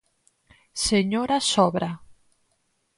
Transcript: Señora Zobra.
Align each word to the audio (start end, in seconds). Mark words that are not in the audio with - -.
Señora 0.87 1.37
Zobra. 1.51 1.91